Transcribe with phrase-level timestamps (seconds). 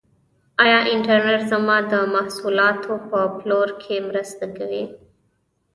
[0.63, 4.83] آیا انټرنیټ زما د محصولاتو په پلور کې مرسته کوي؟